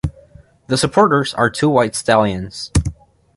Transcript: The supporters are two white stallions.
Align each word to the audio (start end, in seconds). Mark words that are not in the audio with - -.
The 0.65 0.79
supporters 0.79 1.35
are 1.35 1.51
two 1.51 1.69
white 1.69 1.93
stallions. 1.93 2.71